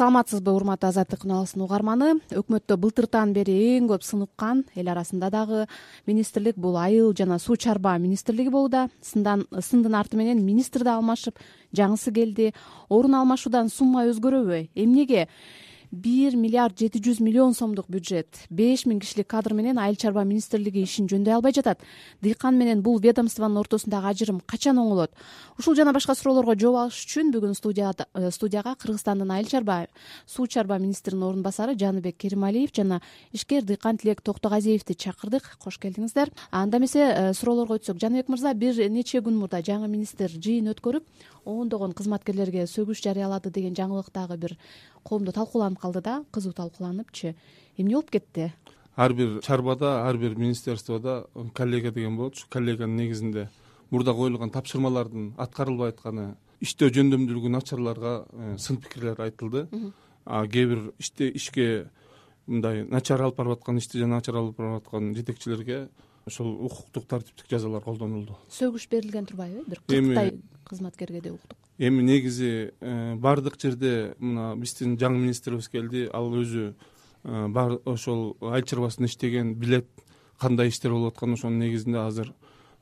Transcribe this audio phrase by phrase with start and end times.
[0.00, 2.14] саламатсызбы урматтуу азаттык күналысын угарманы?
[2.32, 5.66] Өкмөттө былтыртан бери эң көп сыныккан эл арасында дагы
[6.08, 8.86] министрлик бул айыл жана суу чарба министрлиги болууда.
[9.04, 11.36] Сындын арты менен министр да алмашып
[11.76, 12.54] жаңысы келди.
[12.88, 14.70] Орун алмашуудан сумма өзгөрөбү.
[14.72, 15.28] Эмнеге
[15.90, 18.46] бир миллиард жети жүз миллион сомдук бюджет.
[18.50, 21.80] Беш миң кишилик кадр менен айыл чарба министрлиги ишин жөндөй албай жатат.
[22.22, 25.10] Дыйкан менен бул ведомствонун ортосундагы ажырым качан оңолот?
[25.58, 29.86] Ушул жана башка суроолорго жооп алыш үчүн бүгүн э, студияга кыргызстандын айыл чарба
[30.26, 33.00] суу чарба министринин орун басары жаныбек керималиев жана
[33.32, 35.58] ишкер дыйкан тилек токтогазиевди чакырдык.
[35.58, 36.30] Кош келдиңиздер.
[36.50, 37.98] Анда эмесе э, суроолорго өтсөк.
[37.98, 41.04] Жаныбек мырза бир нече күн мурда жаңы министр жыйын өткөрүп
[41.44, 44.56] ондогон кызматкерлерге сөгүш жарыялады деген жаңылык дагы бир
[45.02, 47.34] коомдо талкууланып калды да кызуу талкууланыпчы.
[47.76, 48.52] Эмне болуп кетти?
[48.96, 53.48] Ар бир чарбада ар бир министерстводо коллега деген болот ушу коллеганын негизинде
[53.90, 59.66] мурда коюлган тапшырмалардын аткарылбай атканы иштөө жөндөмдүүлүгү начарларга э, сын пикирлер айтылды.
[60.26, 61.88] А кээ бир ишке
[62.46, 65.88] мындай начар алып барып аткан ишти начар алып барып аткан жетекчилерге
[66.26, 68.36] ошол укуктук тартиптик жазалар колдонулду.
[68.50, 69.64] Сөгүш берилген турбайбы?
[69.66, 76.04] Бир кырктай кызматкерге деп уктук эми негизи э, баардык жерде мына биздин жаңы министрибиз келди
[76.12, 76.74] ал өзү
[77.24, 79.88] э, ошол айыл чарбасында иштеген билет
[80.38, 82.34] кандай иштер болуп атканын ошонун негизинде азыр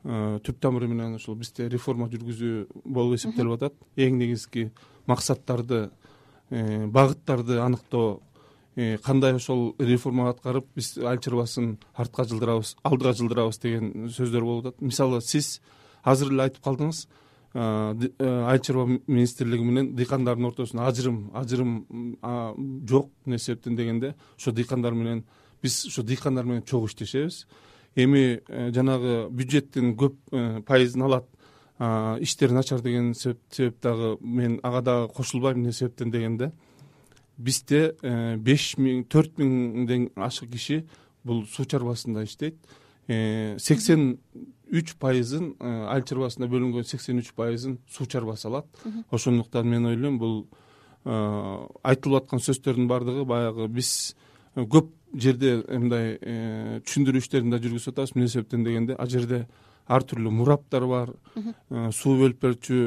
[0.03, 3.79] э, түп тамыры менен ушул бизде реформа жүргүзүү болуп эсептелип атат.
[3.95, 4.69] Эң негизги
[5.07, 5.89] максаттарды
[6.49, 8.19] багыттарды аныктоо
[9.03, 14.81] кандай ошол реформа аткарып биз айыл чарбасын артка жылдырабыз алдыга жылдырабыз деген сөздөр болуп атат.
[14.81, 15.59] Мисалы сиз
[16.03, 17.07] азыр эле айтып калдыңыз
[17.53, 22.17] айыл чарба министрлиги менен дыйкандардын ортосунда ажырым ажырым
[22.87, 25.25] жок эмне себептен дегенде ошо дыйкандар менен
[25.61, 27.47] биз ошо дыйкандар менен чогуу иштешебиз.
[27.95, 31.25] Эми э, жанагы бюджеттин көп э, пайызын алат
[32.19, 36.51] иштери начар деген себеп дагы мен ага дагы кошулбайм эмне себептен дегенде
[37.39, 40.83] бизде э, беш миң төрт миңден ашык киши
[41.23, 42.59] бул суу чарбасында иштейт.
[43.09, 44.19] Сексен
[44.69, 48.67] үч пайызын э, айыл чарбасына бөлүнгөн сексен үч пайызын суу чарбасы алат.
[49.11, 51.11] Ошондуктан мен ойлойм бул э,
[51.83, 54.13] айтылып аткан сөздөрдүн баардыгы баягы биз
[54.55, 56.19] э, көп жерде мындай
[56.85, 58.13] түшүндүрүү иштерин да жүргүзүп атабыз.
[58.13, 59.47] Эмне себептен дегенде ал жерде
[59.89, 61.15] ар түрлүү мураптар бар.
[61.97, 62.81] Суу бөлүп берчү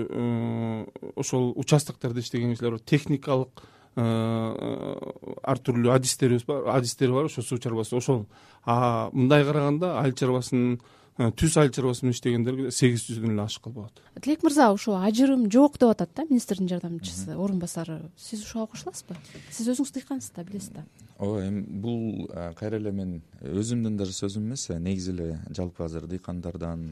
[1.18, 2.84] ошол участоктордо иштеген кишилер бар.
[2.86, 3.64] Техникалык
[3.96, 8.26] ар түрлүү адистерибиз бар адистери бар ошо суу чарбасы ошол.
[8.64, 10.80] Мындай караганда айыл чарбасынын
[11.20, 15.44] Э, түз айыл чарбасы менен иштегендер сегиз жүздөн эле ашык болот тилек мырза ушул ажырым
[15.52, 19.18] жок деп атат да министрдин жардамчысы орун басары сиз ушуга кошуласызбы?
[19.50, 20.86] Сиз өзүңүз дыйкансыз да билесиз да.
[21.18, 26.88] Ооба эми бул кайра эле мен өзүмдүн даже сөзүм эмес негизи эле жалпы азыр дыйкандардан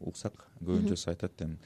[0.00, 1.60] уксак көбүнчөсү айтат эми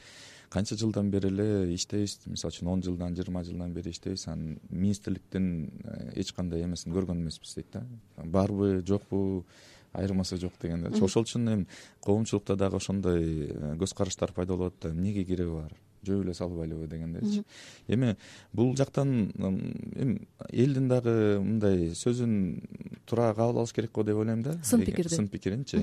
[0.51, 2.21] канча жылдан бери эле иштейбиз.
[2.27, 4.27] Мисалы үчүн он жылдан жыйырма жылдан бери иштейбиз.
[4.29, 5.71] Анан министрликтин
[6.15, 7.85] эч кандай эмесин көргөн эмеспиз дейт да.
[8.17, 9.45] Барбы жокпу
[9.93, 11.67] айырмасы жок дегенде ошол үчүн эми
[12.05, 14.97] коомчулукта дагы ошондой э, көз караштар пайда болуп атат да.
[14.97, 15.73] Эмнеге кереги бар
[16.07, 17.45] жөө эле салбайлыбы дегендейчи.
[17.89, 18.17] Эми
[18.53, 22.37] бул жактан эми элдин дагы мындай сөзүн
[23.07, 24.57] туура кабыл алыш керек го деп ойлойм да.
[24.63, 25.15] Сын пикирди.
[25.15, 25.83] сын пикиринчи.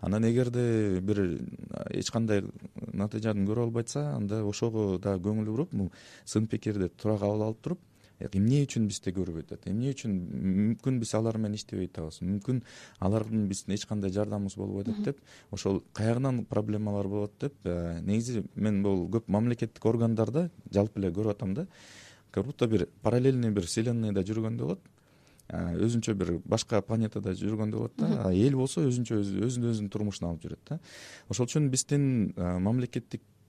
[0.00, 1.40] Анан эгерде бир
[1.90, 2.44] эч кандай
[2.92, 5.92] натыйжаны көрө албай атса анда ошого дагы көңүл буруп бул
[6.24, 7.80] сын пикирди туура кабыл алып туруп
[8.32, 10.14] эмне үчүн бизде көрбөй атат эмне үчүн
[10.60, 12.62] мүмкүн биз алар менен иштебей атабыз мүмкүн
[13.04, 15.20] алардын биздин эч кандай жардамыбыз болбой атат деп
[15.50, 21.36] ошол каягынан проблемалар болот деп э, негизи мен бул көп мамлекеттик органдарда жалпы эле көрүп
[21.36, 21.66] атам да
[22.34, 24.80] как будто бир параллельный бир вселенныйда жүргөндөй болот.
[25.48, 28.08] Э, өзүнчө бир башка планетада жүргөндөй болот да.
[28.26, 30.80] А эл болсо өзүнчө өзүн өзүнүн турмушун алып жүрөт да.
[31.30, 32.56] Ошол үчүн биздин э,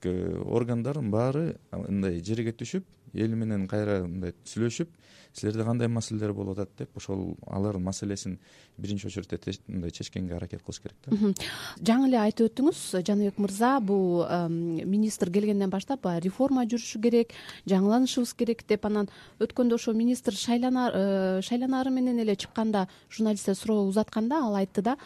[0.09, 2.85] органдардын баары мындай жерге түшүп
[3.15, 4.89] эл менен кайра мындай сүйлөшүп
[5.35, 8.37] силерде кандай маселелер болуп атат деп ошол алардын маселесин
[8.77, 11.33] биринчи очередте мындай чечкенге аракет кылыш керек да.
[11.81, 17.35] Жаңы эле айтып өттүңүз жаныбек мырза бул министр келгенден баштап баягы реформа жүрүшү керек
[17.67, 19.11] жаңыланышыбыз керек деп анан
[19.43, 24.97] өткөндө ошо министр э, шайланары менен эле чыкканда журналисттер суроо узатканда ал айтты да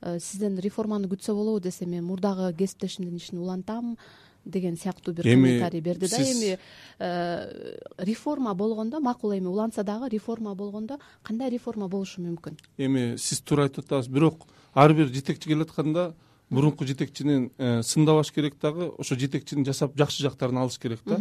[0.00, 3.96] э, сизден реформаны күтсө болобу десе мен мурдагы кесиптешимдин ишин улантам
[4.46, 6.22] деген сыяктуу бир комментарий берди да.
[6.22, 6.58] эми
[6.98, 12.56] э, реформа болгондо макул эми уланса дагы реформа болгондо кандай реформа болушу мүмкүн?
[12.78, 16.14] Эми сиз туура айтып атасыз бирок ар бир жетекчи келатканда
[16.48, 21.18] мурунку жетекчинин э, сындабаш керек дагы ошо жетекчинин жасап жакшы жактарын алыш керек да.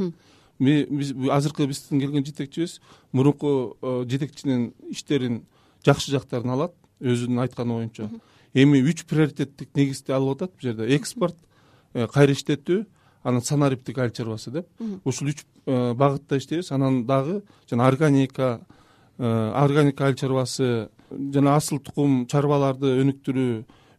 [0.59, 2.79] Биз азыркы биздин келген жетекчибиз
[3.11, 5.43] мурунку э, жетекчинин иштерин
[5.83, 8.09] жакшы жактарын алат өзүнүн айтканы боюнча.
[8.53, 10.87] Эми үч приоритеттик негизди алып атат бул жерде.
[10.95, 11.35] Экспорт
[11.93, 12.85] кайра иштетүү
[13.25, 14.67] анан санариптик айыл чарбасы деп
[15.03, 18.59] ушул үч багытта иштейбиз анан дагы жана органика
[19.17, 23.49] органика айыл чарбасы жана асыл тукум чарбаларды өнүктүрүү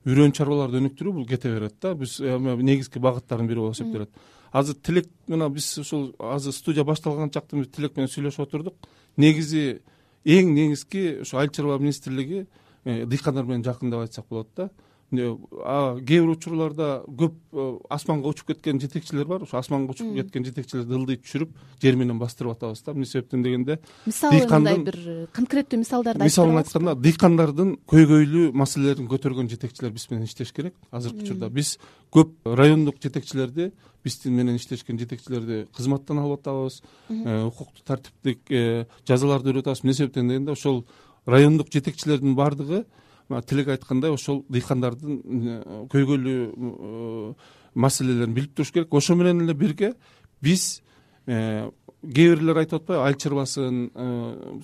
[0.06, 1.94] үрөн чарбаларды өнүктүрүү бул кете берет да.
[1.94, 4.10] Биз негизги багыттардын бири болуп эсептелет
[4.52, 8.74] азыр тилек мына биз ушул азыр студия башталган чакта биз тилек менен сүйлөшүп отурдук.
[9.16, 9.80] Негизи
[10.24, 12.46] эң негизги ушу айыл чарба министрлиги
[12.84, 14.70] э, дыйкандар менен жакын деп айтсак болот да
[15.10, 19.42] кээ бир учурларда көп э, асманга учуп кеткен жетекчилер бар.
[19.42, 22.92] Ошо асманга учуп кеткен жетекчилерди ылдый түшүрүп жер менен бастырып атабыз да.
[22.92, 29.94] Эмне себептен дегенде мисалы мындай бир конкреттүү мисалдарды мисалын айтканда дыйкандардын көйгөйлүү маселелерин көтөргөн жетекчилер
[29.94, 31.50] биз менен иштеш керек азыркы учурда.
[31.50, 31.76] Биз
[32.10, 33.70] көп райондук жетекчилерди
[34.06, 39.94] биздин менен иштешкен жетекчилерди кызматтан алып атабыз э, укуктук тартиптик э, жазаларды берип атабыз эмне
[39.94, 40.84] себептен дегенде ошол
[41.26, 42.84] райондук жетекчилердин баардыгы
[43.28, 45.56] тилек айткандай ошол дыйкандардын э,
[45.90, 47.32] көйгөйлүү э,
[47.74, 48.94] маселелерин билип туруш керек.
[48.94, 49.94] Ошо менен эле бирге
[50.40, 50.82] биз
[51.26, 51.70] э,
[52.06, 53.80] кээ бирлер айтып атпайбы айыл чарбасын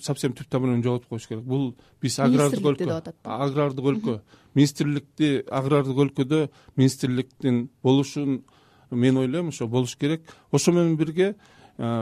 [0.01, 1.43] совсем түп тамыры жоготуп коюш керек.
[1.43, 4.21] Бул биз агрардык өлкө деп атат агрардык өлкө
[4.55, 8.43] министрликти агрардык өлкөдө министрликтин болушун
[8.91, 10.23] мен ойлойм ошо болуш керек.
[10.51, 11.35] Ошо менен бирге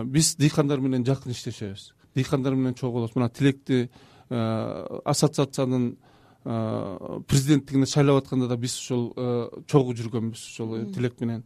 [0.06, 1.94] биз дыйкандар менен жакын иштешебиз.
[2.14, 3.90] Дыйкандар менен чогулабыз мына тилекти
[4.30, 5.96] ассоциациянын
[6.44, 9.14] президенттигине шайлап атканда да биз ошол
[9.68, 11.44] чогуу жүргөнбүз ошол тилек менен.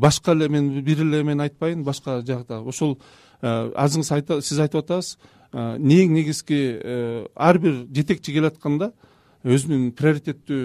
[0.00, 2.98] Башка эле мен бир эле эмен айтпайын башка жакта ошол
[3.42, 5.18] азырыңыз сиз айтып атасыз
[5.52, 6.80] эң негизги
[7.36, 8.92] ар бир жетекчи келатканда
[9.44, 10.62] өзүнүн приоритеттүү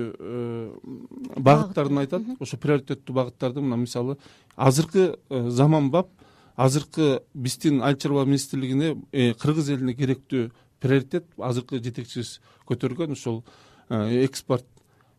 [1.37, 2.23] багыттарын айтат.
[2.39, 4.17] Ошо приоритеттүү багыттарды мына мисалы
[4.55, 6.07] азыркы заманбап
[6.55, 8.95] азыркы биздин айыл чарба министрлигине
[9.35, 10.49] кыргыз элине керектүү
[10.79, 12.39] приоритет азыркы жетекчибиз
[12.69, 13.43] көтөргөн ушул
[13.89, 14.65] э, экспорт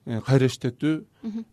[0.07, 0.95] э, кайра иштетүү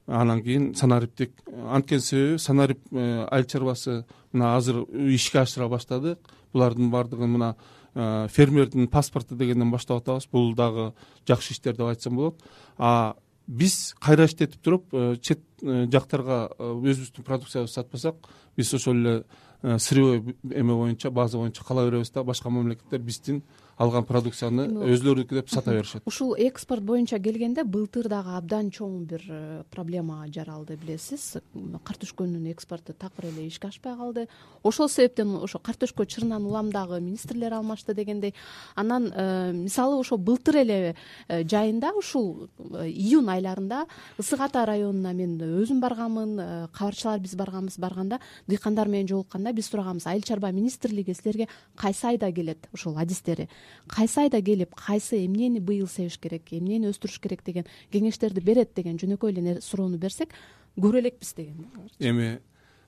[0.07, 4.83] анан кийин санариптик анткени себеби санарип э, айыл чарбасы мына азыр
[5.13, 6.19] ишке ашыра баштадык.
[6.53, 7.55] Булардын баардыгын мына
[7.93, 10.27] фермердин паспорту дегенден баштап атабыз.
[10.31, 10.93] Бул дагы
[11.27, 12.41] жакшы иштер деп айтсам болот.
[12.77, 13.15] А
[13.47, 19.23] биз кайра иштетип туруп чет жактарга өзүбүздүн продукциябызды сатпасак биз ошол эле
[19.61, 22.23] сырьевой эме боюнча база боюнча кала беребиз да.
[22.23, 23.43] Башка мамлекеттер биздин
[23.77, 26.01] алган продукцияны өзүлөрүнүкү деп сата беришет.
[26.09, 31.37] Ушул экспорт боюнча келгенде былтыр дагы абдан чоң бир э, проблема жаралды билесиз.
[31.85, 34.27] Картөшкөнүн экспорту такыр эле ишке ашпай калды.
[34.63, 38.33] Ошол себептен ошо картөшкө чырынан улам дагы министрлер алмашты дегендей
[38.75, 40.95] анан э, мисалы ошо былтыр эле
[41.27, 43.85] э, жайында ушул июнь айларында
[44.17, 50.07] ысык ата районуна мен өзүм барганмын кабарчылар биз барганбыз барганда дыйкандар менен жолукканда биз сураганбыз
[50.07, 52.67] айыл чарба министрлиги силерге кайсы айда келет?
[52.73, 53.49] Ушул адистери.
[53.87, 58.97] Кайсы айда келип кайсы эмнени быйыл себиш керек эмнени өстүрүш керек деген кеңештерди берет деген
[58.97, 60.33] жөнөкөй эле суроону берсек
[60.77, 61.67] көрө элекпиз деген
[61.99, 62.39] эми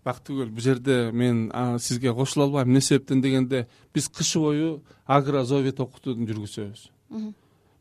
[0.06, 2.70] бактыгүл бул жерде мен сизге кошула албайм.
[2.70, 6.90] Эмне себептен дегенде биз кышы бою агрозовет окутууну жүргүзөбүз.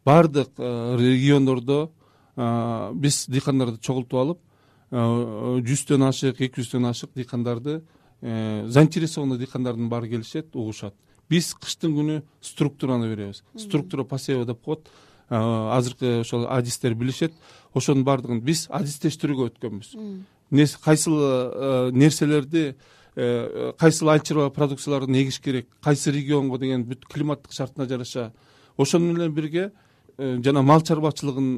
[0.05, 1.91] Баардык региондордо
[2.95, 4.39] биз дыйкандарды чогултуп алып
[4.91, 7.83] жүздөн ашык эки жүздөн ашык дыйкандарды
[8.23, 10.95] э, заинтересованный дыйкандардын баары келишет угушат.
[11.29, 13.43] Биз кыштын күнү структураны беребиз.
[13.57, 14.89] Структура посева деп коет.
[15.29, 17.35] Азыркы ошол адистер билишет.
[17.75, 19.93] Ошонун баардыгын биз адистештирүүгө өткөнбүз.
[20.81, 22.77] Кайсыл нерселерди
[23.15, 28.33] э, кайсыл айыл чарба продукцияларын эгиш керек кайсы регионго деген бүт климаттык шартына жараша.
[28.79, 29.88] Ошону менен бирге Э,
[30.19, 31.51] жана мал чарбачылыгын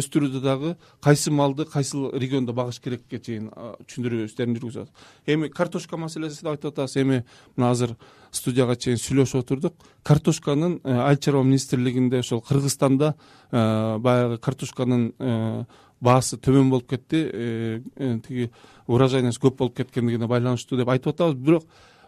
[0.00, 5.96] өстүрүүдө дагы кайсы малды кайсыл региондо багыш керекке чейин түшүндүрүү иштерин жүргүзүп атабыз эми картошка
[5.96, 7.02] маселесин айтып атасыз.
[7.02, 7.24] Эми
[7.56, 7.96] мына азыр
[8.30, 9.74] студияга чейин сүйлөшүп отурдук.
[10.02, 13.14] Картошканын э, айыл чарба министрлигинде ошол кыргызстанда
[13.50, 15.66] э, баягы картошканын
[16.00, 17.82] баасы төмөн болуп кетти.
[18.26, 18.50] Тиги
[18.86, 21.34] урожайность көп болуп кеткендигине байланыштуу деп айтып атабыз.
[21.36, 21.64] Бирок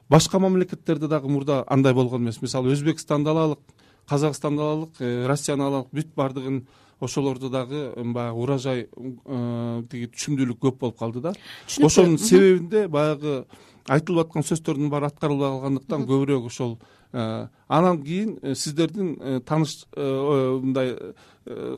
[0.09, 2.43] башка мамлекеттерде дагы мурда андай болгон эмес.
[2.43, 3.61] Мисалы өзбекстанды алалык
[4.09, 6.63] казакстанды алалык э, россияны алалык бүт баардыгын
[7.01, 11.35] ошолордо дагы баягы урожай э, тиги түшүмдүүлүк көп болуп калды да.
[11.83, 13.45] Ошонун себебинде баягы
[13.89, 16.79] айтылып аткан сөздөрдүн баары аткарылбай калгандыктан көбүрөөк ошол
[17.13, 20.97] э, анан кийин сиздердин тааныш мындай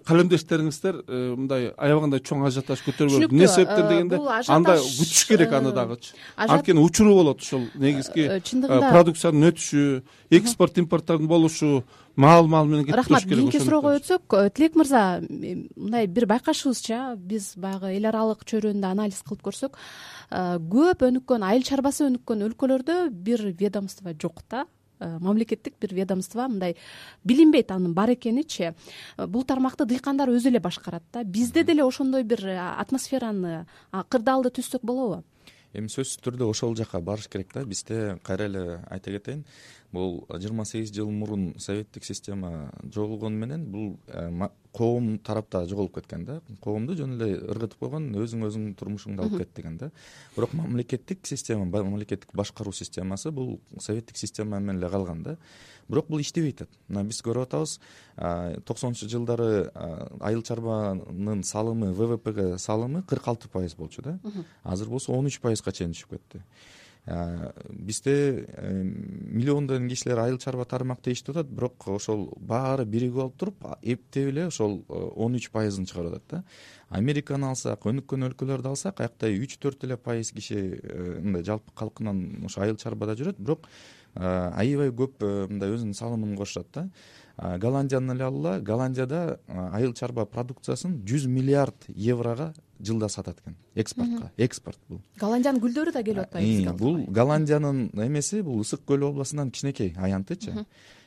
[0.08, 4.20] калемдештериңиздер мындай аябагандай чоң ажиотаж көтөрбөдү эмне себептен дегенде
[4.52, 9.84] андай күтүш керек аны дагычы анткени учуру болот ушул негизги чындыгында продукциянын өтүшү
[10.40, 11.82] экспорт импорттордун болушу
[12.16, 14.22] маал маал менен кетип керек рахмат кийинки суроого өтсөк.
[14.32, 19.78] Э, тилек мырза мындай бир байкашыбызча биз баягы эл аралык чөйрөдө анализ кылып көрсөк.
[20.30, 24.66] Э, көп өнүккөн айыл чарбасы өнүккөн өлкөлөрдө бир ведомство жок да.
[24.66, 26.76] э, мамлекеттик бир ведомство мындай
[27.24, 28.74] билинбейт анын бар экеничи.
[29.16, 31.24] Бул тармакты дыйкандар өзү эле башкарат да.
[31.24, 33.66] Бизде деле ошондой бир атмосфераны
[34.08, 35.24] кырдаалды түзсөк болобу?
[35.72, 37.64] Эми сөзсүз түрдө ошол жака барыш керек да.
[37.64, 39.44] Бизде кайра эле айта кетейин
[39.92, 46.24] бул жыйырма сегиз жыл мурун советтик система жоголгону менен бул э, коом тарапта жоголуп кеткен
[46.24, 46.40] да.
[46.62, 49.90] Коомду жөн эле ыргытып койгон өзүң өзүңдүн турмушуңду алып кет деген да.
[50.36, 55.36] Бирок мамлекеттик система мамлекеттик башкаруу системасы бул советтик система менен эле калган да.
[55.88, 56.70] Бирок бул иштебей атат.
[56.88, 57.80] Мына биз көрүп атабыз
[58.66, 59.70] токсонунчу жылдары
[60.20, 64.20] айыл чарбанын салымы ввпга салымы кырк алты пайыз болчу да.
[64.62, 66.44] Азыр болсо он үч пайызга чейин түшүп кетти
[67.06, 73.64] бизде э, миллиондогон кишилер айыл чарба тармакта иштеп атат бирок ошол баары биригип алып туруп
[73.82, 76.44] эптеп эле ошол э, он үч пайызын чыгарып атат да.
[76.90, 82.44] Американы алсак өнүккөн өлкөлөрдү алсак аякта үч төрт эле пайыз киши э, мындай жалпы калкынан
[82.44, 83.40] ошо айыл чарбада жүрөт.
[83.40, 83.66] Бирок
[84.14, 86.88] аябай көп мындай өзүнүн салымын кошушат да.
[87.58, 89.38] Голландияны эле алгыла голландияда
[89.72, 93.56] айыл чарба продукциясын жүз миллиард еврого жылда сатат экен.
[93.74, 95.02] Экспортко экспорт бул.
[95.20, 100.66] Голландиянын гүлдөрү да келип атпайбы бул голландиянын эмеси бул ысык көл областынан кичинекей аянтычы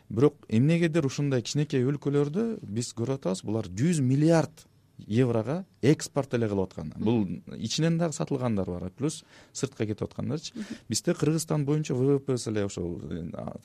[0.10, 4.68] бирок эмнегедир ушундай кичинекей өлкөлөрдө биз көрүп атабыз булар жүз миллиард
[5.08, 7.26] еврого экспорт эле кылып аткан бул
[7.58, 10.54] ичинен дагы сатылгандар бар плюс сыртка кетип аткандарчы.
[10.90, 13.02] Бизде кыргызстан боюнча ввпсы эле ошол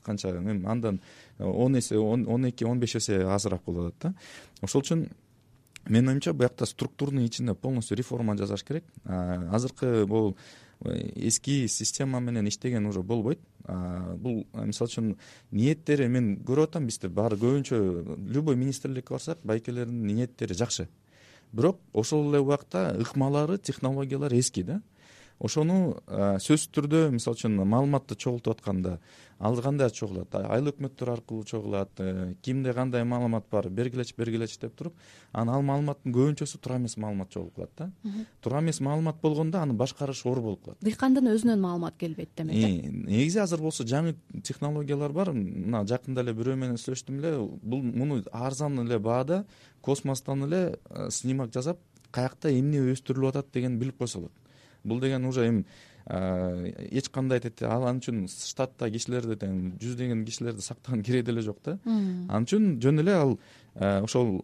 [0.03, 1.01] канча эми андан
[1.37, 4.19] он эсе он эки он беш эсе азыраак болуп атат да.
[4.61, 5.09] Ошол үчүн
[5.87, 8.83] менин оюмча буякта структурный ичинде полностью реформа жасаш керек.
[9.05, 10.37] Азыркы могу
[10.81, 13.39] э, эски система менен иштеген уже болбойт.
[14.17, 15.09] Бул мисалы үчүн
[15.51, 20.87] ниеттери мен көрүп атам бизде баары көбүнчө любой министрликке барсак байкелердин ниеттери жакшы.
[21.51, 24.81] Бирок ошол эле убакта ыкмалары технологиялары эски да
[25.39, 28.99] ошону сөзсүз түрдө мисалы үчүн маалыматты чогултуп атканда
[29.39, 30.35] ал кандай чогулат?
[30.35, 33.69] Айыл өкмөттөр аркылуу чогулат э, кимде кандай маалымат бар?
[33.69, 34.97] Бергилечи бергилечи деп туруп
[35.31, 37.89] анан ал маалыматтын көбүнчөсү туура эмес маалымат чогулуп калат да.
[38.41, 40.77] Туура эмес маалымат болгондо аны башкарыш оор болуп калат.
[40.83, 45.31] Дыйкандын өзүнөн маалымат келбейт демек э негизи азыр болсо жаңы технологиялар бар.
[45.31, 47.37] Мына жакында эле бирөө менен сүйлөштүм эле.
[47.63, 49.45] Бул муну арзан эле баада
[49.81, 51.79] космостон эле э, снимок жасап
[52.11, 54.38] каякта эмне өстүрүлүп атат дегенди билип койсо болот
[54.83, 55.65] бул деген уже эми
[56.09, 61.59] эч кандай тетиги ал ал үчүн штатта кишилерди тең жүздөгөн кишилерди сактаган кереги деле жок
[61.63, 61.77] да.
[61.85, 63.35] Ал үчүн жөн эле ал
[63.79, 64.41] ошол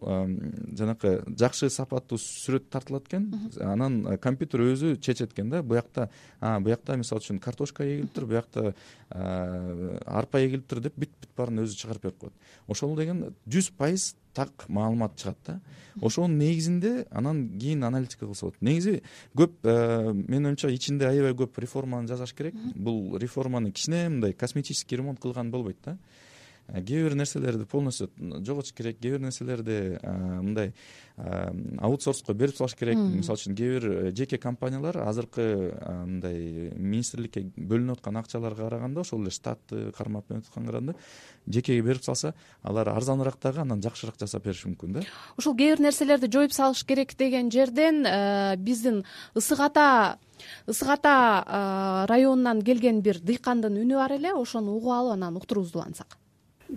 [0.78, 3.28] жанакы жакшы сапаттуу сүрөт тартылат экен.
[3.60, 5.62] Анан компьютер өзү чечет экен да.
[5.62, 6.08] Буякта
[6.40, 8.74] буякта мисалы үчүн картошка эгилиптир буякта
[9.10, 12.46] арпа эгилиптир деп бүт бүт баарын өзү чыгарып берип коет.
[12.66, 15.60] Ошол деген жүз пайыз так маалымат чыгат да.
[16.00, 19.02] Ошонун негизинде анан кийин аналитика кылса болот негизи
[19.36, 22.54] көп э, менин оюмча ичинде аябай көп реформаны жасаш керек.
[22.74, 25.92] Бул реформаны кичине мындай косметический ремонт кылган болбойт да.
[25.92, 26.25] Э,
[26.68, 30.72] кээ бир нерселерди полностью жоготуш керек кээ бир нерселерди э, мындай
[31.16, 32.96] э, аутсорско берип салыш керек.
[32.96, 39.30] Мисалы үчүн кээ бир жеке компаниялар азыркы мындай министрликке бөлүнүп аткан акчаларга караганда ошол эле
[39.30, 40.96] штатты кармап эметип атканга караганда
[41.46, 45.06] жекеге берип салса алар арзаныраак дагы андан жакшыраак жасап бериши мүмкүн да.
[45.38, 48.02] Ушул кээ бир нерселерди жоюп салыш керек деген жерден
[48.58, 49.04] биздин
[49.36, 50.18] ысык ата
[50.66, 56.18] ысык ата районунан келген бир дыйкандын үнү бар эле ошону угуп алып анан уктуруубузду улантсак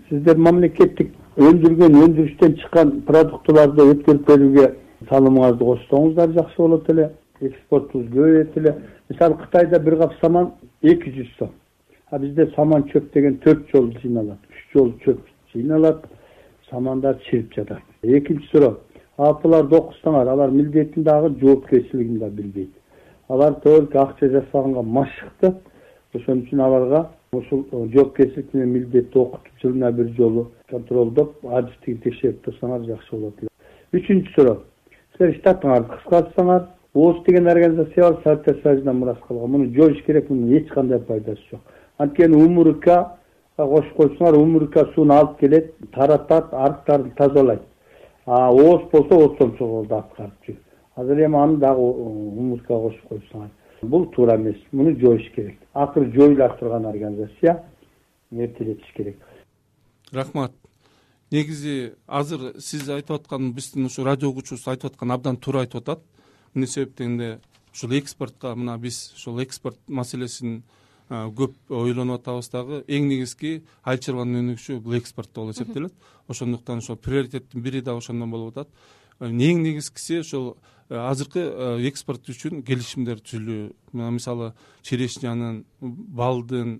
[0.10, 4.68] сиздер мамлекеттик өндүргөн өндүрүштөн чыккан продуктыларды өткөрүп берүүгө
[5.10, 7.10] салымыңарды кошсоңуздар жакшы болот эле.
[7.42, 8.76] Экспортубуз көбөйөт эле.
[9.10, 10.52] Мисалы кытайда бир кап саман
[10.84, 11.52] эки жүз сом.
[12.12, 15.22] А бизде саман чөп деген төрт жолу жыйналат үч жолу чөп
[15.54, 16.04] жыйналат.
[16.70, 17.82] Самандар чирип жатат.
[18.04, 18.80] Экинчи суроо.
[19.18, 22.72] Апаларды окутсаңар алар милдетин дагы жоопкерчилигин да билбейт.
[23.28, 25.56] Алар только акча жасаганга машыкты
[26.14, 32.42] ошон үчүн аларга ушул э, жоопкерчилик менен милдетти окутуп жылына бир жолу контролдоп адрестигин текшерип
[32.46, 33.50] турсаңар жакшы болот эле.
[33.94, 34.58] Үчүнчү суроо.
[35.18, 40.58] Силер штатыңарды кыскартсаңар оос деген организация бар советтер союзунан мурас калган муну жоюш керек мунун
[40.58, 41.62] эч кандай пайдасы жок.
[41.98, 43.18] Анткени умурка
[43.58, 47.62] кошуп койсоңар умурка сууну алып келет таратат арыктарды тазалайт.
[48.26, 53.50] А оос болсо ортомчу ролду аткарып жүрөт азыр эми аны дагы умуркага кошуп койсоңар
[53.82, 54.58] бул туура эмес.
[54.72, 55.60] Муну жоюш керек.
[55.74, 57.64] Акыры жоюла турган организация
[58.32, 59.18] эртелетиш керек.
[60.12, 60.54] Рахмат.
[61.32, 66.00] Негизи азыр сиз айтып аткан биздин ушу радио угуучубуз айтып аткан абдан туура айтып атат.
[66.56, 67.40] Эмне себептен эле
[67.74, 70.64] ушул экспортко мына биз ушул экспорт маселесин
[71.10, 72.84] көп ойлонуп атабыз дагы.
[72.88, 75.94] Эң негизги айыл чарбанын өнүгүшү бул экспорт болуп эсептелет.
[76.28, 78.70] Ошондуктан ошол приоритеттин бири дагы ошондон болуп атат.
[79.20, 80.58] Эң негизгиси ошол
[80.90, 83.70] азыркы э, экспорт үчүн келишимдер түзүлүү.
[83.94, 86.80] Мисалы черешнянын балдын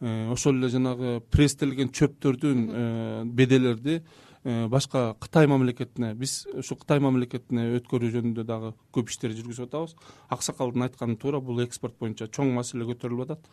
[0.00, 4.02] э, ошол эле жанагы пресстелген чөптөрдүн беделерди
[4.44, 9.96] э, башка кытай мамлекетине биз ушу кытай мамлекетине өткөрүү жөнүндө дагы көп иштерди жүргүзүп атабыз.
[10.28, 13.48] Аксакалдын айтканы туура бул экспорт боюнча чоң маселе көтөрүлүп атат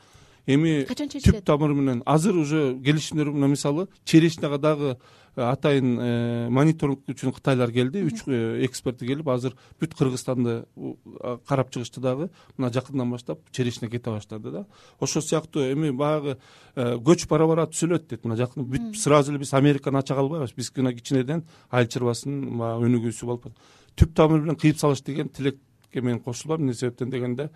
[0.46, 1.42] эми качан чечилет?
[1.42, 4.98] түп тамыры менен азыр уже келишимдер мына мисалы черешняга дагы
[5.36, 10.66] э, атайын э, мониторинг үчүн кытайлар келди үч э, эксперти келип азыр бүт кыргызстанды
[11.48, 14.66] карап чыгышты дагы мына жакындан баштап черешня кете баштады да.
[15.00, 16.38] Ошол сыяктуу эми баягы
[16.76, 18.66] көч бара бара түзөлөт дейт мына жакын.
[18.68, 23.48] Бүт сразу эле биз американы ача калбайбыз биз мына кичинеден айыл чарбасын баягы өнүгүүсү болуп
[23.96, 26.62] түп тамыры менен кыйып салыш деген тилекке мен кошулам.
[26.62, 27.50] Эмне себептен дегенде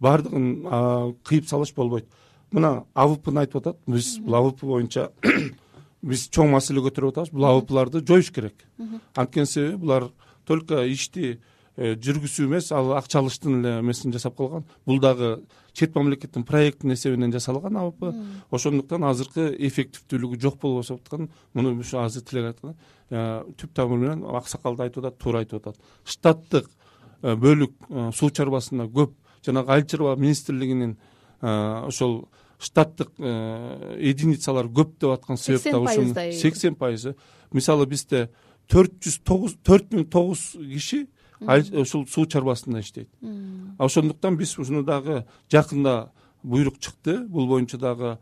[0.00, 2.06] баардыгын кыйып салыш болбойт
[2.52, 3.78] мына авпны айтып атат.
[3.86, 5.10] Биз бул авп боюнча
[6.02, 7.32] биз чоң маселе көтөрүп атабыз.
[7.34, 8.66] Бул авпларды жоюш керек.
[9.14, 10.10] Анткени себеби булар
[10.48, 11.38] только ишти
[11.76, 14.64] э, жүргүзүү эмес ал акча алыштын эле эмесин жасап калган.
[14.86, 15.42] Бул дагы
[15.72, 18.02] чет мамлекеттин проектинин эсебинен жасалган авп.
[18.50, 22.76] Ошондуктан азыркы эффективдүүлүгү жок болуп ататкан муну ушу азыр тилек айткан
[23.10, 25.78] э, түп тамыры менен аксакал да айтып атат туура айтып атат.
[26.04, 26.70] Штаттык
[27.22, 27.76] э, бөлүк
[28.16, 29.14] суу чарбасында көп.
[29.46, 30.98] Жанагы айыл чарба министрлигинин
[31.40, 32.26] ошол
[32.60, 37.14] штаттык э, единицалар көп деп аткан себеп сексен пайыздай сексен пайызы.
[37.52, 38.28] Мисалы бизде
[38.70, 41.06] төрт жүз тогуз төрт миң тогуз киши
[41.40, 43.08] ушул суу чарбасында иштейт.
[43.78, 46.12] Ошондуктан биз ушуну дагы жакында
[46.42, 47.26] буйрук чыкты.
[47.26, 48.18] Бул боюнча дагы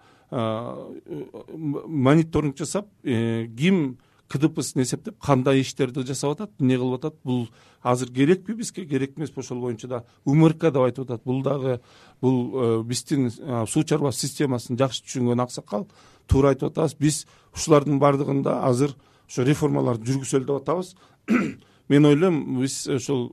[1.89, 7.49] мониторинг жасап э, ким кдпсын эсептеп кандай иштерди жасап атат эмне кылып атат бул
[7.83, 8.85] азыр керекпи бизге?
[8.87, 11.25] Керек эмеспи ошол боюнча дагы умрк деп айтып атат.
[11.25, 11.81] Бул дагы
[12.21, 15.89] бул э, биздин суу чарба системасын жакшы түшүнгөн аксакал
[16.27, 16.95] туура айтып атабыз.
[16.99, 18.95] Биз ушулардын баардыгында азыр
[19.29, 20.95] ошо реформаларды жүргүзөлү деп атабыз.
[21.89, 23.33] Мен ойлойм биз ошол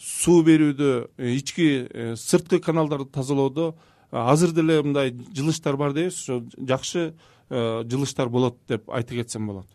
[0.00, 3.74] суу берүүдө э, ички э, сырткы каналдарды тазалоодо
[4.10, 7.14] азыр деле мындай жылыштар бар дейбиз ошо жакшы
[7.50, 9.66] жылыштар болот деп айта кетсем болот.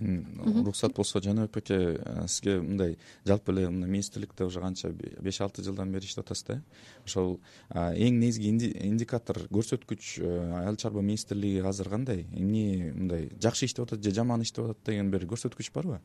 [0.00, 5.90] Уруксат болсо жаныбек беке сизге мындай жалпы эле мына министрликте уже канча беш алты жылдан
[5.90, 6.60] бери иштеп атасыз да э
[7.04, 7.40] ошол
[7.74, 8.48] эң негизги
[8.86, 10.20] индикатор көрсөткүч
[10.62, 12.26] айыл чарба министрлиги азыр кандай?
[12.32, 16.00] Эмне мындай жакшы иштеп атат же жаман иштеп атат деген бир көрсөткүч барбы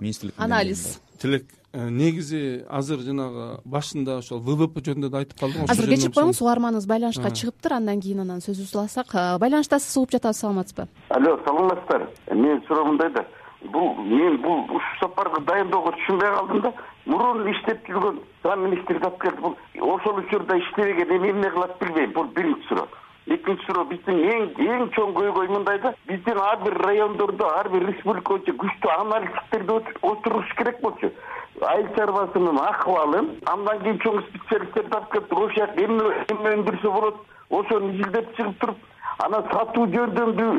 [0.00, 1.00] министрлик анализ.
[1.18, 6.40] тилек э, негизи азыр жанагы башында ошол ввп жөнүндө да айтып калдым азыр кечирип коюңуз
[6.44, 10.86] угарманыбыз байланышка чыгыптыр андан кийин анан сөзүбүздү уласак байланыштасыз угуп жатабыз саламатсызбы?
[11.08, 12.08] Алло саламатсыздар.
[12.30, 13.24] Менин суроо мындай да
[13.72, 16.72] бул мен бул ушул сапарга дайындоого түшүнбөй калдым да
[17.06, 19.56] мурун иштеп жүргөн замминистрди алып келди бул
[19.94, 22.88] ошол учурда иштебеген эми эмне кылат билбейм бул биринчи суроо.
[23.26, 27.86] Экинчи суроо биздин эң эң чоң көйгөй мындай да биздин ар бир райондордо ар бир
[27.86, 31.12] республика боюнча күчтүү аналитиктерди отуруш керек болчу
[31.60, 37.20] айыл чарбасынын акыбалын андан кийин чоң специалисттерди алып келип ошол жакта эмне эмне өндүрсө болот
[37.50, 38.78] ошону изилдеп чыгып туруп
[39.24, 40.52] анан сатуу жөндөмдүү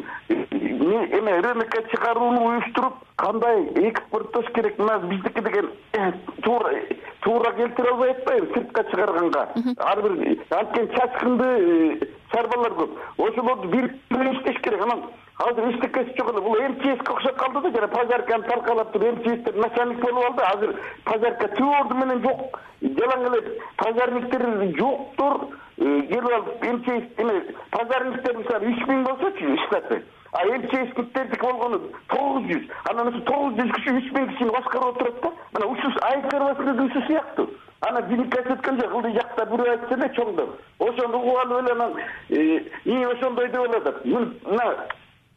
[1.17, 6.11] эме рынокко чыгарууну уюштуруп кандай экспорттош керек мына биздики деген э,
[6.43, 6.73] туура
[7.21, 9.47] туура келтире албай атпайбы сыртка чыгарганга.
[9.77, 12.97] Ар бир анткени чачкынды э, чарбалар көп.
[13.17, 15.03] Ошолорду бириктирип менен иштеш керек анан.
[15.37, 20.01] Азыр эчтекеси жок эле бул мчске окшоп калды да жана пожарканы талкалап туруп мчстер начальник
[20.01, 20.43] болуп алды.
[20.43, 22.59] Азыр пожарка твердо менен жок.
[22.81, 24.47] Жалаң эле пожарниктер
[24.79, 27.39] жоктур э, келип алып мчс эме
[27.71, 32.63] пожарниктер мисалы үч миң болсочу штаты а мчсниктердики болгону тогуз жүз.
[32.89, 35.29] Анан ошо тогуз жүз киши үч миң кишини башкарып отурат да.
[35.53, 37.47] Мына ушул айыл чарбасында да ушул сыяктуу.
[37.81, 41.71] Анан биникти айтып өткөн жок ылдый жакта бирөө айтса эле чоңдоп ошону угуп алып эле
[41.71, 41.91] анан
[42.29, 44.65] ии ошондой деп эле атат мына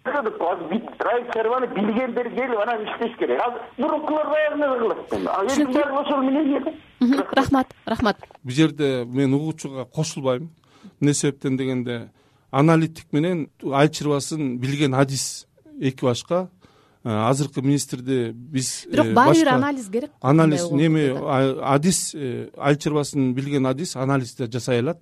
[0.07, 0.33] азыр
[1.11, 3.41] айыл чарбаны билгендер келип анан иштеш керек.
[3.41, 8.17] Азыр мурункулар баягы эмне кылат элдин баары ошол мнение да рахмат рахмат.
[8.45, 10.51] Бул жерде мен угуучуга кошулбайм.
[11.01, 12.09] Эмне себептен дегенде
[12.51, 15.47] аналитик менен айыл чарбасын билген адис
[15.81, 16.49] эки башка
[17.07, 20.11] Э, азыркы министрди биз э, бирок баары бир анализ керек.
[20.21, 21.15] анализ неме
[21.63, 24.99] адис э, айыл чарбасын билген адис анализди жасай алат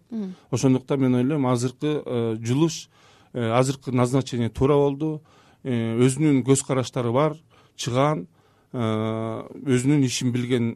[0.51, 2.91] ошондуктан мен ойлойм азыркы жулуш
[3.33, 5.23] азыркы назначение туура болду.
[5.65, 7.39] Өзүнүн көз караштары бар
[7.75, 8.27] чыгаан
[8.75, 10.75] өзүнүн ишин билген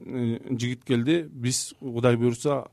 [0.49, 1.29] жигит келди.
[1.29, 2.71] Биз кудай буюрса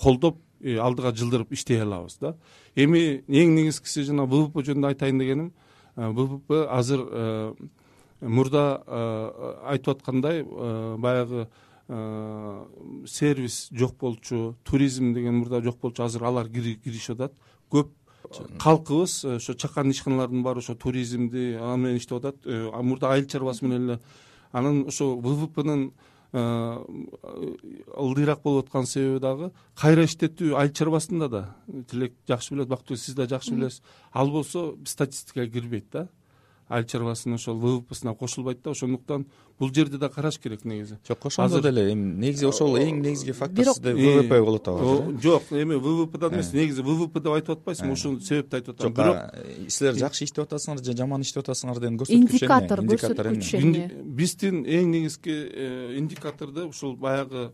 [0.00, 2.36] колдоп алдыга жылдырып иштей алабыз да.
[2.76, 5.52] Эми эң негизгиси жана ввп жөнүндө айтайын дегеним
[5.96, 7.06] ввп азыр
[8.22, 11.48] мурда э, айтып аткандай э, баягы
[11.88, 12.64] э,
[13.06, 17.34] сервис жок болчу туризм деген мурда жок болчу азыр алар киришип атат.
[17.70, 17.90] Көп
[18.58, 22.36] калкыбыз ошо чакан ишканалардын баары ошо туризмди менен иштеп атат.
[22.82, 24.00] Мурда айыл чарбасы менен эле
[24.52, 25.90] анан ошо ввпнын
[26.32, 31.42] ылдыйраак болуп аткан себеби дагы кайра иштетүү айыл чарбасында да
[31.90, 33.82] тилек жакшы билет бактыгүл сиз да жакшы билесиз.
[34.12, 36.08] Ал болсо статистикага кирбейт да
[36.72, 39.26] айыл чарбасынын ошол ввпсына кошулбайт да ошондуктан
[39.58, 40.98] бул жерде да караш керек негизи.
[41.06, 45.76] Жок кошондо деле эми негизи ошол эң негизги фактор сизде ввп болуп атабы жок эми
[45.76, 46.56] ввпдан эмес Э.
[46.56, 48.94] негизи ввп деп айтып атпайсыңбы ушул себепти айтып атам.
[48.94, 53.90] Бирок силер жакшы иштеп атасыңар же жаман иштеп атасыңар деген көрсөткүч Индикатор, көрсөткүч эмне?
[54.04, 57.52] биздин эң негизги э, индикаторду ушул баягы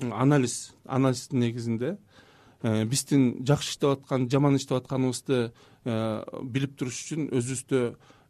[0.00, 1.96] анализ анализдин негизинде
[2.62, 5.50] э, биздин жакшы иштеп аткан жаман иштеп атканыбызды э,
[5.84, 7.82] билип туруш үчүн өзүбүздө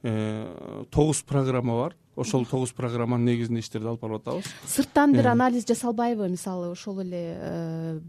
[0.04, 1.96] э, тогуз программа бар.
[2.18, 4.44] Ошол тогуз программанын негизинде иштерди алып барып атабыз.
[4.66, 5.30] Сырттан бир Э.
[5.32, 6.28] анализ жасалбайбы?
[6.28, 8.00] Мисалы ошол эле э,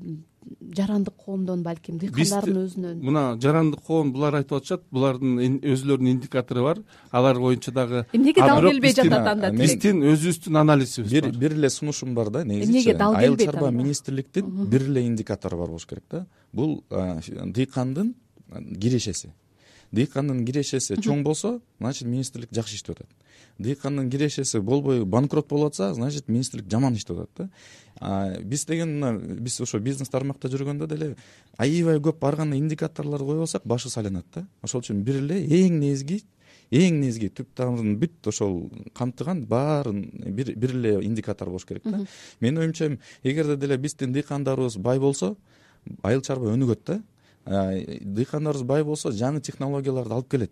[0.76, 3.02] жарандык коомдон балким дыйкандардын өзүнөн.
[3.04, 6.80] мына жарандык коом булар айтып атышат булардын өзүлөрүнүн индикатору бар.
[7.12, 11.38] Алар боюнча дагы эмнеге дал келбей жатат анда биздин өзүбүздүн анализибиз бир бар.
[11.38, 13.84] бир эле сунушум бар да негизичи Эмнеге дал айыл келбейт чарба анда?
[13.84, 16.26] министрликтин бир эле индикатору бар болуш керек да.
[16.52, 18.16] Бул дыйкандын
[18.52, 19.32] кирешеси.
[19.92, 23.10] Дыйкандын кирешеси чоң болсо значит министрлик жакшы иштеп атат.
[23.58, 27.50] Дыйкандын кирешеси болбой банкрот болуп атса значит министрлик жаман иштеп атат
[28.00, 28.40] да.
[28.44, 31.16] Биз деген мына биз ошо бизнес тармакта жүргөндө деле
[31.58, 34.48] аябай көп ар кандай индикаторлорду кое алсак башы айланат да.
[34.62, 36.22] Ошол үчүн бир эле эң негизги
[36.70, 40.04] эң негизги түп тамырын бүт ошол камтыган баарын
[40.38, 42.06] бир бир эле индикатор болуш керек да.
[42.40, 45.36] Менин оюмча эгерде деле биздин дыйкандарыбыз бай болсо
[46.04, 47.02] айыл чарба өнүгөт да
[47.50, 50.52] дыйкандарыбыз бай болсо жаңы технологияларды алып келет.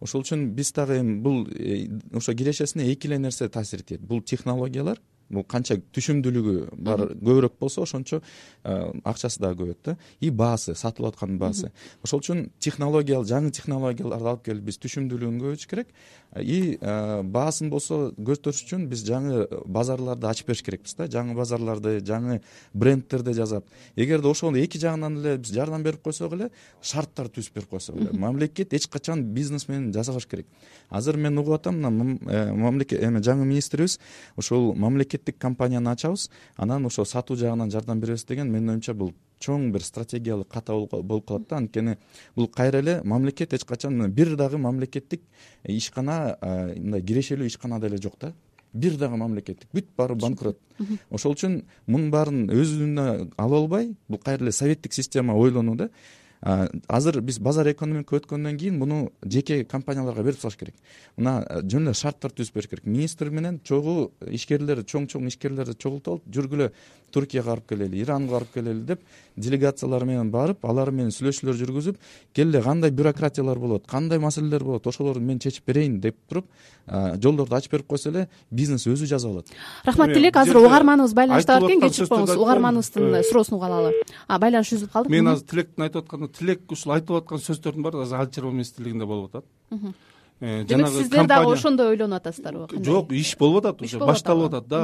[0.00, 4.22] Ошол үчүн биз дагы эми бул э, ошо кирешесине эки эле нерсе таасир этет бул
[4.22, 8.20] технологиялар бул канча түшүмдүүлүгү бар көбүрөөк болсо ошончо
[8.64, 9.96] э, акчасы дагы көбөйөт да.
[10.20, 11.70] И баасы сатылып аткан баасы.
[12.04, 15.92] Ошол үчүн технология жаңы технологияларды алып келип биз түшүмдүүлүгүн көбөйтүш керек.
[16.40, 21.08] И э, баасын болсо көтөрүш үчүн биз жаңы базарларды ачып бериш керекпиз да.
[21.12, 22.40] Жаңы базарларды жаңы
[22.72, 23.68] брендтерди жасап.
[23.96, 26.50] Эгерде ошону эки жагынан эле биз жардам берип койсок эле
[26.82, 28.12] шарттар түзүп берип койсок эле.
[28.12, 30.46] Мамлекет эч качан бизнес менен жасабаш керек.
[30.90, 33.98] Азыр мен угуп атам мына э, мамлекет эме жаңы министрибиз
[34.36, 34.74] ушул
[35.18, 36.30] мамлекеттик компанияны ачабыз.
[36.56, 41.26] Анан ошо сатуу жагынан жардам беребиз деген менин оюмча бул чоң бир стратегиялык ката болуп-
[41.26, 41.56] калат да.
[41.56, 41.96] Анткени
[42.36, 45.22] бул кайра эле мамлекет эч качан бир дагы мамлекеттик
[45.64, 46.36] ишкана
[46.76, 48.32] мындай кирешелүү ишкана деле жок да.
[48.72, 49.68] Бир дагы мамлекеттик.
[49.72, 50.58] Бүт баары банкрот.
[51.10, 55.90] Ошол үчүн мунун баарын өзүнө ала албай бул кайра эле советтик система ойлонуу да
[56.40, 60.74] азыр биз базар экономика өткөндөн кийин муну жеке компанияларга берип салыш керек.
[61.16, 62.86] Мына э, жөн эле шарттар түзүп бериш керек.
[62.86, 66.70] Министр менен чогуу ишкерлер чоң чоң ишкерлерди чогултуп алып жүргүлө
[67.12, 69.00] туркияга барып келели иранга барып келели деп
[69.36, 71.98] делегациялар менен барып алар менен сүйлөшүүлөр жүргүзүп
[72.34, 76.46] келе кандай бюрократиялар болот кандай маселелер болот ошолорду мен чечип берейин деп туруп
[77.22, 79.46] жолдорду ачып берип койсо эле бизнес өзү жазып алат.
[79.84, 83.24] Рахмат тилек азыр угарманыбыз байланышта бар экен кечирип коюңуз угарманыбыздын коеюн.
[83.30, 83.92] суроосун угуп алалы.
[84.26, 88.02] А байланыш үзүлүп калды мен азыр тилектин айтып атканы тилек ушул айтып аткан сөздөрдүн баары
[88.02, 89.44] азыр айыл чарба министрлигинде болуп атат.
[90.40, 94.68] Э, демек жанагы сиздер дагы ошондой ойлонуп атасыздарбы жок иш болуп атат уже башталып атат
[94.68, 94.82] да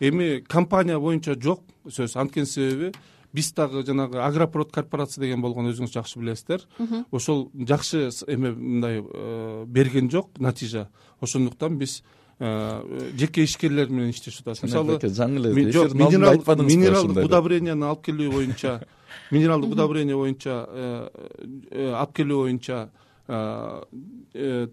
[0.00, 2.16] эми компания боюнча жок сөз.
[2.16, 2.92] Анткени себеби
[3.34, 6.66] биз дагы жанагы агропрод корпорация деген болгон өзүңүз жакшы билесиздер.
[7.10, 10.88] Ошол жакшы эме мындай э, берген жок натыйжа.
[11.20, 12.02] Ошондуктан биз
[12.38, 14.70] э, жеке ишкерлер менен иштешип атабыз.
[14.70, 18.80] Мисалы жаңы эле жок го минералдык удобренияны алып келүү боюнча
[19.34, 22.88] минералдык удобрение боюнча э, алып келүү боюнча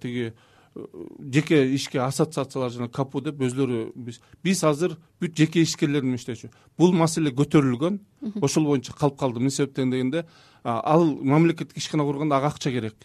[0.01, 0.33] тиги
[0.75, 6.49] жеке ишке ассоциациялар жана капу деп өзүлөрү биз биз азыр бүт жеке ишкерлер менен иштечү
[6.77, 7.99] бул маселе көтөрүлгөн.
[8.41, 10.25] Ошол боюнча калып калды эмне себептен дегенде
[10.63, 12.95] ал мамлекеттик ишкана курганда ага акча керек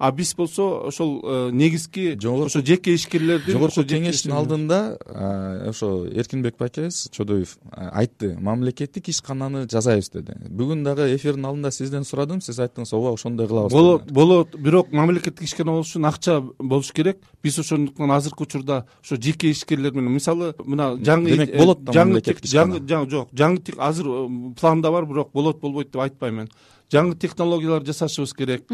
[0.00, 6.56] а биз болсо ошол э, негизги ошо жеке ишкерлердин жогорку кеңештин алдында а, ошо эркинбек
[6.58, 10.38] бакебиз чодоев а, айтты мамлекеттик ишкананы жасайбыз деди.
[10.48, 15.44] Бүгүн дагы эфирдин алдында сизден сурадым сиз айттыңыз ооба ошондой кылабыз болот болот бирок мамлекеттик
[15.44, 17.20] ишкана болуш үчүн акча болуш керек.
[17.42, 21.92] Биз ошондуктан азыркы учурда ошо жеке ишкерлер менен мисалы мына жаңы Демек, э, болот да
[21.92, 22.88] жаңы мамлекеттик тех- жаңы ишкана?
[22.88, 26.48] жаңы жок жаңы азыр э, планда бар бирок болот болбойт деп айтпайм мен
[26.90, 28.64] жаңы технологиялар жасашыбыз керек.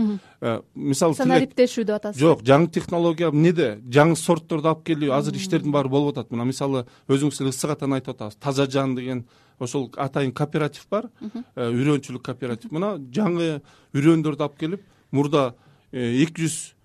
[0.40, 2.20] Э, мисалы санариптешүү деп атасыз.
[2.20, 3.76] Жок жаңы технология эмнеде?
[3.92, 6.30] Жаңы сортторду алып келүү азыр иштердин баары болуп атат.
[6.32, 9.26] Мына мисалы өзүңүз эле ысык атан айтып атасыз таза жан деген
[9.58, 11.10] ошол атайын кооператив бар.
[11.22, 12.72] Э, үрөөнчүлүк кооператив.
[12.72, 13.60] Мына жаңы
[13.94, 15.54] үрөөндөрдү алып келип мурда
[15.92, 16.76] эки жүз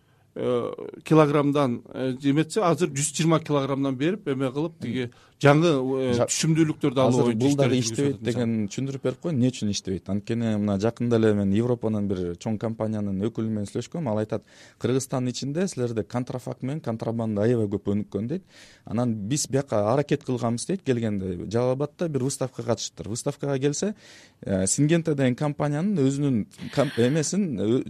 [1.04, 5.10] килограммдан э, эметсе азыр жүз жыйырма килограммдан берип эме кылып тиги
[5.42, 5.72] жаңы
[6.30, 9.40] түшүмдүүлүктөрдү алуу азыр бул дагы иштебейт деген түшүндүрүп берип коеюн.
[9.40, 10.10] Эмне үчүн иштебейт?
[10.14, 14.10] Анткени мына жакында эле мен европанын бир чоң компаниянын өкүлү менен сүйлөшкөм.
[14.12, 14.46] Ал айтат
[14.84, 18.46] кыргызстандын ичинде силерде контрафакт менен контрабанда аябай көп өнүккөн дейт.
[18.86, 20.84] Анан биз бияка аракет кылганбыз дейт.
[20.86, 23.10] Келгенде жалал абадта бир выставкага катышыптыр.
[23.10, 23.96] Выставкага келсе
[24.46, 26.46] э, сингента деген компаниянын өзүнүн
[27.02, 27.48] эмесин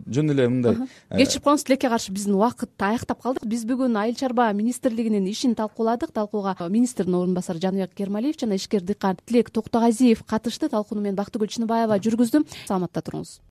[0.08, 0.78] жөн эле мындай
[1.10, 5.56] э, кечирип коюңуз тилекке каршы биздин убакыт аякта калды биз бүгүн айыл чарба министрлигинин ишин
[5.56, 6.16] талкууладык.
[6.16, 11.50] Талкууга министрдин орун басары жаныбек кермалиев жана ишкер дыйкан тилек токтогазиев катышты талкууну мен бактыгүл
[11.50, 12.46] чыныбаева жүргүздүм.
[12.68, 13.40] Саламатта туруңуз